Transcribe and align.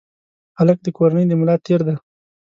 هلک 0.57 0.77
د 0.83 0.87
کورنۍ 0.97 1.25
د 1.27 1.33
ملا 1.39 1.55
تیر 1.65 1.79
دی. 1.87 1.95